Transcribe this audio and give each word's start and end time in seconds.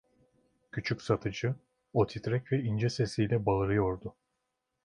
Küçük 0.71 1.01
satıcı, 1.01 1.55
o 1.93 2.07
titrek 2.07 2.51
ve 2.51 2.59
ince 2.63 2.89
sesiyle 2.89 3.45
bağırıyordu. 3.45 4.15